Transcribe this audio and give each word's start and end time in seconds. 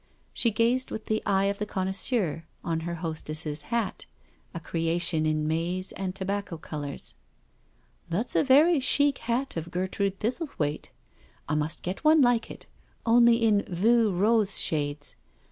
She 0.33 0.49
gazed 0.49 0.89
with 0.89 1.05
the 1.05 1.21
eye 1.27 1.45
of 1.45 1.59
the 1.59 1.65
con 1.67 1.85
noisseur 1.87 2.45
on 2.63 2.79
her 2.79 2.95
hostess's 3.05 3.65
hat, 3.69 4.07
a 4.51 4.59
creation 4.59 5.27
in 5.27 5.47
maize 5.47 5.91
and 5.91 6.15
tobacco 6.15 6.57
colours," 6.57 7.13
That's 8.09 8.35
a 8.35 8.43
very 8.43 8.79
chic 8.79 9.19
hat 9.19 9.55
of 9.57 9.69
Gertrude 9.69 10.19
Thistlethwaite 10.19 10.89
I 11.47 11.53
I 11.53 11.53
must 11.55 11.83
get 11.83 12.03
one 12.03 12.19
like 12.19 12.49
it, 12.49 12.65
only 13.05 13.35
in 13.45 13.61
vieux 13.67 14.09
rose 14.11 14.59
shades. 14.59 15.17